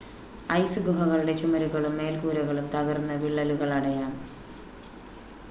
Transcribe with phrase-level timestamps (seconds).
[0.53, 4.11] ice ഗുഹകളുടെ ചുമരുകളും മേൽക്കൂരകളും തകർന്ന് വിള്ളലുകൾ അടയാം